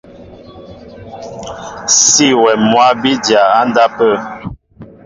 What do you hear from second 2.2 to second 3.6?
awɛm mwǎ bí dya